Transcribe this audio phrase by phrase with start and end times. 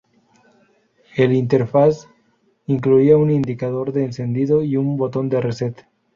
[1.15, 2.07] El interface
[2.65, 5.85] incluía un indicador de encendido y un botón de reset.